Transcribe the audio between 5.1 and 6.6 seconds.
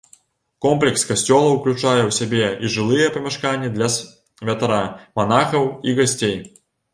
манахаў і гасцей.